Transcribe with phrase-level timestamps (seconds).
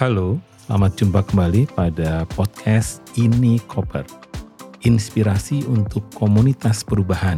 [0.00, 4.08] Halo, selamat jumpa kembali pada podcast Ini Koper.
[4.88, 7.36] Inspirasi untuk komunitas perubahan.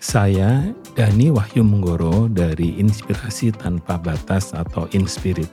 [0.00, 5.52] Saya Dani Wahyu Menggoro dari Inspirasi Tanpa Batas atau Inspirit.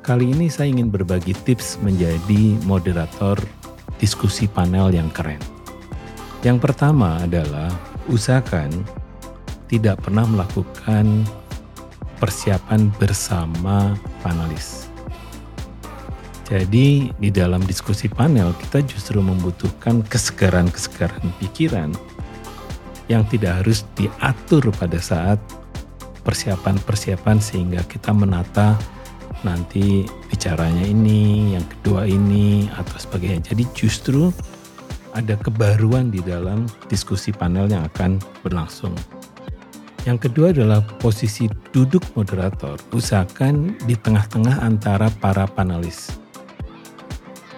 [0.00, 3.36] Kali ini saya ingin berbagi tips menjadi moderator
[4.00, 5.44] diskusi panel yang keren.
[6.40, 7.68] Yang pertama adalah
[8.08, 8.72] usahakan
[9.68, 11.28] tidak pernah melakukan
[12.16, 13.92] persiapan bersama
[14.22, 14.86] panelis.
[16.50, 21.94] Jadi di dalam diskusi panel kita justru membutuhkan kesegaran-kesegaran pikiran
[23.06, 25.38] yang tidak harus diatur pada saat
[26.26, 28.74] persiapan-persiapan sehingga kita menata
[29.46, 33.54] nanti bicaranya ini, yang kedua ini atau sebagainya.
[33.54, 34.34] Jadi justru
[35.14, 38.94] ada kebaruan di dalam diskusi panel yang akan berlangsung.
[40.08, 41.44] Yang kedua adalah posisi
[41.76, 42.80] duduk moderator.
[42.96, 46.16] Usahakan di tengah-tengah antara para panelis.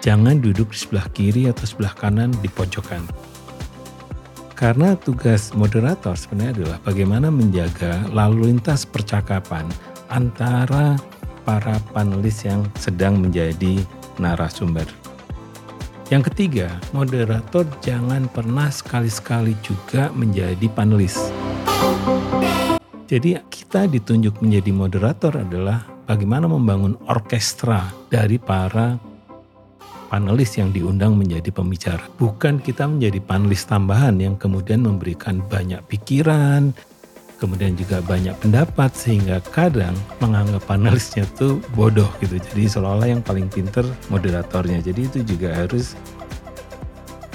[0.03, 3.07] Jangan duduk di sebelah kiri atau sebelah kanan di pojokan.
[4.59, 9.63] Karena tugas moderator sebenarnya adalah bagaimana menjaga lalu lintas percakapan
[10.11, 10.99] antara
[11.47, 13.79] para panelis yang sedang menjadi
[14.19, 14.87] narasumber.
[16.11, 21.15] Yang ketiga, moderator jangan pernah sekali-sekali juga menjadi panelis.
[23.13, 28.97] Jadi kita ditunjuk menjadi moderator adalah bagaimana membangun orkestra dari para
[30.09, 32.09] panelis yang diundang menjadi pembicara.
[32.17, 36.73] Bukan kita menjadi panelis tambahan yang kemudian memberikan banyak pikiran,
[37.37, 42.41] kemudian juga banyak pendapat sehingga kadang menganggap panelisnya tuh bodoh gitu.
[42.41, 44.81] Jadi seolah-olah yang paling pinter moderatornya.
[44.81, 45.93] Jadi itu juga harus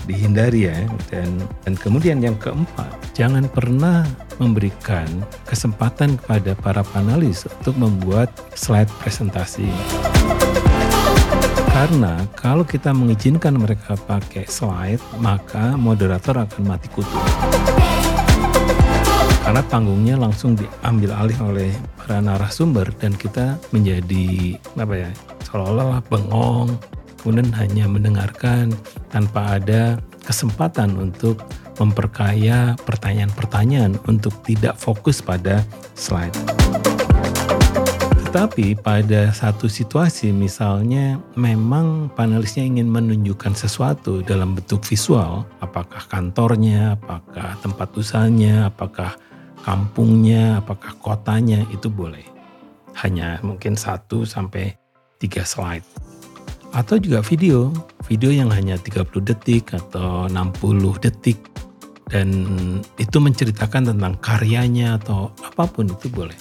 [0.09, 0.89] dihindari ya.
[1.13, 4.09] Dan dan kemudian yang keempat, jangan pernah
[4.41, 5.07] memberikan
[5.45, 9.69] kesempatan kepada para panelis untuk membuat slide presentasi.
[11.69, 17.21] Karena kalau kita mengizinkan mereka pakai slide, maka moderator akan mati kutu.
[19.47, 25.11] Karena panggungnya langsung diambil alih oleh para narasumber dan kita menjadi apa ya
[25.49, 26.77] seolah-olah bengong,
[27.29, 28.73] kemudian hanya mendengarkan
[29.13, 31.45] tanpa ada kesempatan untuk
[31.77, 35.61] memperkaya pertanyaan-pertanyaan untuk tidak fokus pada
[35.93, 36.33] slide.
[38.25, 46.97] Tetapi pada satu situasi misalnya memang panelisnya ingin menunjukkan sesuatu dalam bentuk visual, apakah kantornya,
[46.97, 49.21] apakah tempat usahanya, apakah
[49.69, 52.25] kampungnya, apakah kotanya, itu boleh.
[52.97, 54.81] Hanya mungkin satu sampai
[55.21, 56.08] tiga slide.
[56.73, 57.73] Atau juga video,
[58.07, 61.41] video yang hanya 30 detik atau 60 detik
[62.09, 62.29] dan
[62.97, 66.37] itu menceritakan tentang karyanya atau apa pun itu boleh.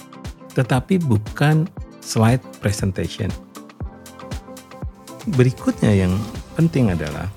[0.56, 1.68] Tetapi bukan
[2.00, 3.28] slide presentation.
[5.36, 6.16] Berikutnya yang
[6.56, 7.28] penting adalah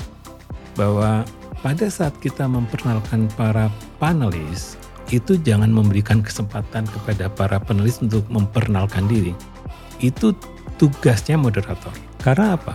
[0.80, 1.28] bahwa
[1.60, 3.68] pada saat kita memperkenalkan para
[4.00, 4.80] panelis,
[5.12, 9.36] itu jangan memberikan kesempatan kepada para panelis untuk memperkenalkan diri.
[10.00, 10.32] Itu
[10.82, 11.94] tugasnya moderator.
[12.26, 12.74] Karena apa?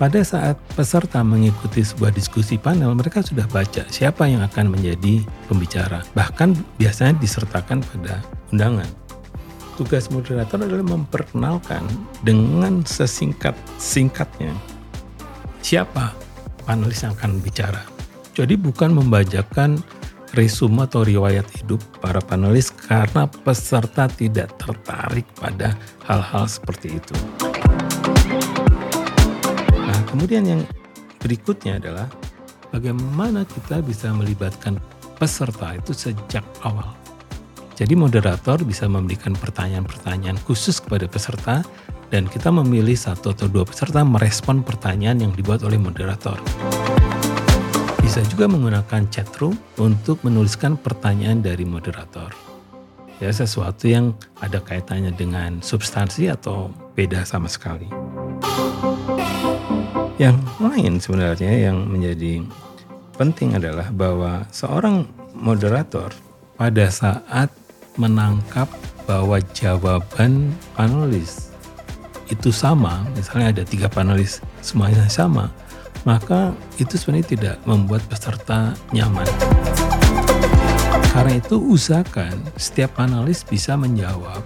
[0.00, 6.00] Pada saat peserta mengikuti sebuah diskusi panel, mereka sudah baca siapa yang akan menjadi pembicara.
[6.16, 8.88] Bahkan biasanya disertakan pada undangan.
[9.76, 11.84] Tugas moderator adalah memperkenalkan
[12.24, 14.56] dengan sesingkat-singkatnya
[15.60, 16.16] siapa
[16.64, 17.82] panelis yang akan bicara.
[18.32, 19.82] Jadi bukan membacakan
[20.36, 27.16] resume atau riwayat hidup para panelis karena peserta tidak tertarik pada hal-hal seperti itu.
[30.08, 30.62] Kemudian yang
[31.20, 32.08] berikutnya adalah
[32.72, 34.80] bagaimana kita bisa melibatkan
[35.20, 36.96] peserta itu sejak awal.
[37.78, 41.62] Jadi moderator bisa memberikan pertanyaan-pertanyaan khusus kepada peserta
[42.10, 46.40] dan kita memilih satu atau dua peserta merespon pertanyaan yang dibuat oleh moderator.
[48.08, 52.32] Bisa juga menggunakan chat room untuk menuliskan pertanyaan dari moderator.
[53.20, 57.84] Ya sesuatu yang ada kaitannya dengan substansi atau beda sama sekali.
[60.16, 62.48] Yang lain sebenarnya yang menjadi
[63.20, 65.04] penting adalah bahwa seorang
[65.36, 66.08] moderator
[66.56, 67.52] pada saat
[68.00, 68.72] menangkap
[69.04, 71.52] bahwa jawaban panelis
[72.32, 75.52] itu sama, misalnya ada tiga panelis semuanya sama,
[76.02, 79.26] maka itu sebenarnya tidak membuat peserta nyaman.
[81.10, 84.44] Karena itu usahakan setiap panelis bisa menjawab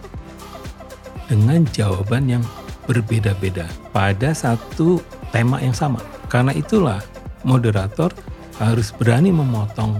[1.28, 2.44] dengan jawaban yang
[2.88, 5.02] berbeda-beda pada satu
[5.34, 6.00] tema yang sama.
[6.32, 7.00] Karena itulah
[7.44, 8.12] moderator
[8.56, 9.98] harus berani memotong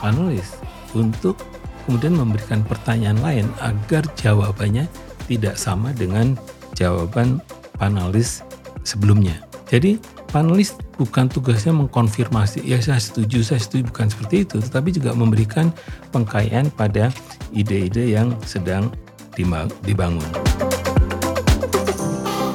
[0.00, 0.58] panelis
[0.96, 1.38] untuk
[1.84, 4.86] kemudian memberikan pertanyaan lain agar jawabannya
[5.26, 6.34] tidak sama dengan
[6.74, 7.38] jawaban
[7.78, 8.42] panelis
[8.82, 9.38] sebelumnya.
[9.70, 9.98] Jadi
[10.32, 15.68] panelis bukan tugasnya mengkonfirmasi, ya saya setuju, saya setuju, bukan seperti itu, tetapi juga memberikan
[16.08, 17.12] pengkayaan pada
[17.52, 18.88] ide-ide yang sedang
[19.36, 20.24] dibangun.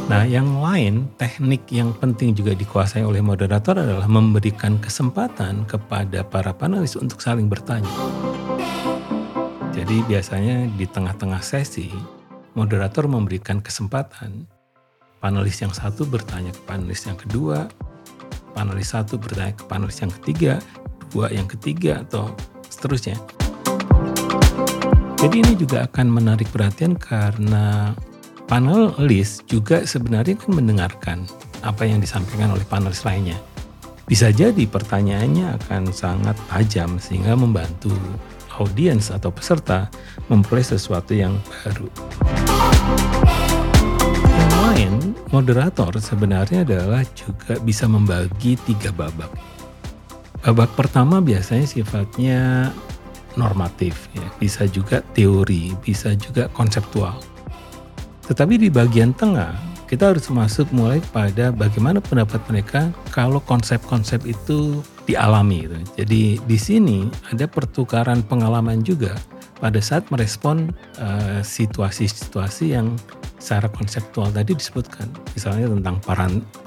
[0.09, 6.55] Nah, yang lain, teknik yang penting juga dikuasai oleh moderator adalah memberikan kesempatan kepada para
[6.55, 7.91] panelis untuk saling bertanya.
[9.75, 11.93] Jadi biasanya di tengah-tengah sesi,
[12.57, 14.56] moderator memberikan kesempatan
[15.17, 17.65] panelis yang satu bertanya ke panelis yang kedua,
[18.53, 20.61] panelis satu bertanya ke panelis yang ketiga,
[21.09, 22.33] dua yang ketiga, atau
[22.69, 23.17] seterusnya.
[25.17, 27.97] Jadi ini juga akan menarik perhatian karena
[28.45, 31.17] panelis juga sebenarnya kan mendengarkan
[31.65, 33.37] apa yang disampaikan oleh panelis lainnya.
[34.07, 37.91] Bisa jadi pertanyaannya akan sangat tajam sehingga membantu
[38.55, 39.89] audiens atau peserta
[40.29, 41.35] memperoleh sesuatu yang
[41.65, 41.89] baru.
[45.37, 49.29] Moderator sebenarnya adalah juga bisa membagi tiga babak.
[50.41, 52.73] Babak pertama biasanya sifatnya
[53.37, 54.25] normatif, ya.
[54.41, 57.21] bisa juga teori, bisa juga konseptual.
[58.25, 59.53] Tetapi di bagian tengah,
[59.87, 65.63] kita harus masuk mulai pada bagaimana pendapat mereka kalau konsep-konsep itu dialami.
[65.63, 65.77] Gitu.
[66.03, 66.99] Jadi di sini
[67.31, 69.15] ada pertukaran pengalaman juga
[69.57, 72.93] pada saat merespon uh, situasi-situasi yang
[73.39, 75.07] secara konseptual tadi disebutkan.
[75.33, 76.03] Misalnya tentang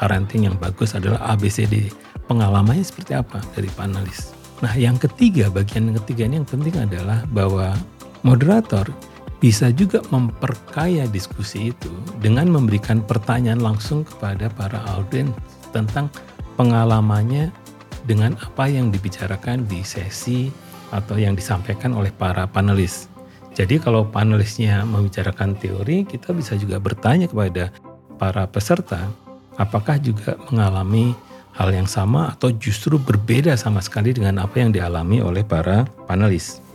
[0.00, 1.92] parenting yang bagus adalah ABCD.
[2.24, 4.32] Pengalamannya seperti apa dari panelis.
[4.64, 7.76] Nah yang ketiga, bagian ketiga ini yang penting adalah bahwa
[8.24, 8.86] moderator
[9.40, 11.88] bisa juga memperkaya diskusi itu
[12.20, 15.32] dengan memberikan pertanyaan langsung kepada para audiens
[15.72, 16.12] tentang
[16.60, 17.48] pengalamannya
[18.04, 20.52] dengan apa yang dibicarakan di sesi
[20.92, 23.08] atau yang disampaikan oleh para panelis.
[23.56, 27.72] Jadi kalau panelisnya membicarakan teori, kita bisa juga bertanya kepada
[28.20, 29.08] para peserta
[29.56, 31.16] apakah juga mengalami
[31.56, 36.69] hal yang sama atau justru berbeda sama sekali dengan apa yang dialami oleh para panelis.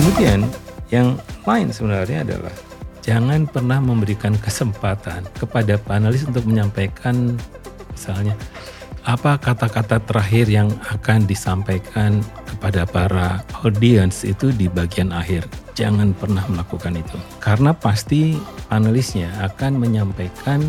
[0.00, 0.48] Kemudian
[0.88, 2.56] yang lain sebenarnya adalah
[3.04, 7.36] jangan pernah memberikan kesempatan kepada panelis untuk menyampaikan
[7.92, 8.32] misalnya
[9.04, 15.44] apa kata-kata terakhir yang akan disampaikan kepada para audiens itu di bagian akhir.
[15.76, 17.20] Jangan pernah melakukan itu.
[17.36, 18.40] Karena pasti
[18.72, 20.64] panelisnya akan menyampaikan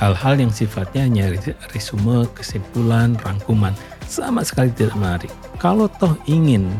[0.00, 1.36] hal-hal yang sifatnya hanya
[1.76, 3.76] resume, kesimpulan, rangkuman.
[4.08, 5.32] Sama sekali tidak menarik.
[5.60, 6.72] Kalau toh ingin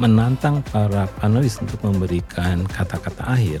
[0.00, 3.60] menantang para panelis untuk memberikan kata-kata akhir,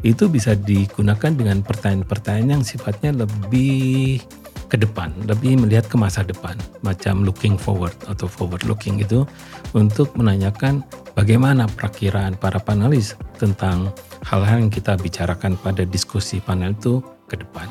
[0.00, 4.24] itu bisa digunakan dengan pertanyaan-pertanyaan yang sifatnya lebih
[4.66, 9.22] ke depan, lebih melihat ke masa depan, macam looking forward atau forward looking itu
[9.76, 10.82] untuk menanyakan
[11.14, 13.92] bagaimana perakiraan para panelis tentang
[14.26, 16.98] hal-hal yang kita bicarakan pada diskusi panel itu
[17.30, 17.68] ke depan.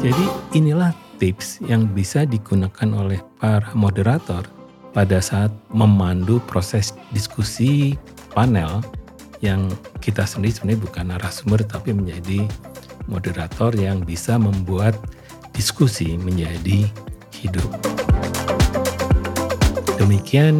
[0.00, 4.59] Jadi inilah tips yang bisa digunakan oleh para moderator
[4.90, 7.94] pada saat memandu proses diskusi
[8.34, 8.82] panel
[9.40, 9.70] yang
[10.04, 12.44] kita sendiri sebenarnya bukan narasumber tapi menjadi
[13.08, 14.94] moderator yang bisa membuat
[15.56, 16.86] diskusi menjadi
[17.40, 17.70] hidup.
[19.96, 20.56] Demikian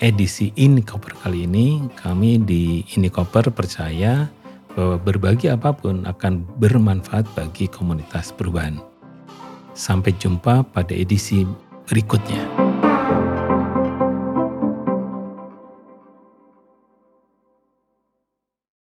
[0.00, 1.84] edisi Inikoper kali ini.
[1.98, 4.28] Kami di Inikoper percaya
[4.72, 8.80] bahwa berbagi apa pun akan bermanfaat bagi komunitas perubahan.
[9.72, 11.44] Sampai jumpa pada edisi
[11.88, 12.61] berikutnya.